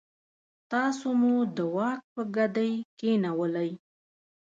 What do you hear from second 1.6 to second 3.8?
واک په ګدۍ کېنولئ.